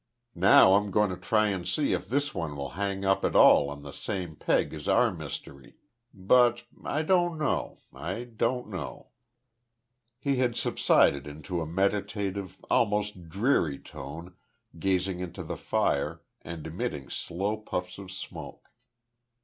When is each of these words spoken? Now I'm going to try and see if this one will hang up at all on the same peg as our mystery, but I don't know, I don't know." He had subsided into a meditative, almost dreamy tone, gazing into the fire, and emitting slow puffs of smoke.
Now 0.33 0.73
I'm 0.73 0.89
going 0.89 1.11
to 1.11 1.15
try 1.15 1.49
and 1.49 1.67
see 1.67 1.93
if 1.93 2.09
this 2.09 2.33
one 2.33 2.55
will 2.57 2.69
hang 2.71 3.05
up 3.05 3.23
at 3.23 3.35
all 3.35 3.69
on 3.69 3.83
the 3.83 3.91
same 3.93 4.35
peg 4.35 4.73
as 4.73 4.87
our 4.87 5.13
mystery, 5.13 5.75
but 6.11 6.63
I 6.83 7.03
don't 7.03 7.37
know, 7.37 7.77
I 7.93 8.23
don't 8.23 8.67
know." 8.69 9.09
He 10.17 10.37
had 10.37 10.55
subsided 10.55 11.27
into 11.27 11.61
a 11.61 11.67
meditative, 11.67 12.57
almost 12.67 13.29
dreamy 13.29 13.77
tone, 13.77 14.33
gazing 14.79 15.19
into 15.19 15.43
the 15.43 15.55
fire, 15.55 16.23
and 16.41 16.65
emitting 16.65 17.11
slow 17.11 17.55
puffs 17.57 17.99
of 17.99 18.09
smoke. 18.09 18.69